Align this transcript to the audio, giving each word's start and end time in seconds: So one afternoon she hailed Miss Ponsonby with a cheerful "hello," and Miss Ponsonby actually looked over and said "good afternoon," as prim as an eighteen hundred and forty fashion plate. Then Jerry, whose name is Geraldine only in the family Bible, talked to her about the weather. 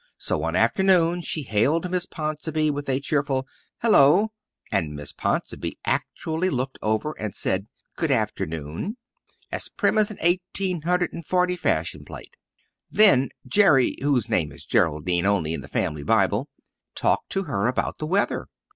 So 0.17 0.39
one 0.39 0.55
afternoon 0.55 1.21
she 1.21 1.43
hailed 1.43 1.91
Miss 1.91 2.07
Ponsonby 2.07 2.71
with 2.71 2.89
a 2.89 2.99
cheerful 2.99 3.47
"hello," 3.83 4.31
and 4.71 4.95
Miss 4.95 5.11
Ponsonby 5.13 5.77
actually 5.85 6.49
looked 6.49 6.79
over 6.81 7.13
and 7.19 7.35
said 7.35 7.67
"good 7.97 8.09
afternoon," 8.09 8.97
as 9.51 9.69
prim 9.69 9.99
as 9.99 10.09
an 10.09 10.17
eighteen 10.21 10.81
hundred 10.81 11.13
and 11.13 11.23
forty 11.23 11.55
fashion 11.55 12.03
plate. 12.03 12.35
Then 12.89 13.29
Jerry, 13.45 13.95
whose 14.01 14.27
name 14.27 14.51
is 14.51 14.65
Geraldine 14.65 15.27
only 15.27 15.53
in 15.53 15.61
the 15.61 15.67
family 15.67 16.01
Bible, 16.01 16.49
talked 16.95 17.29
to 17.33 17.43
her 17.43 17.67
about 17.67 17.99
the 17.99 18.07
weather. 18.07 18.47